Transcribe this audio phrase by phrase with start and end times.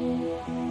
[0.00, 0.69] Música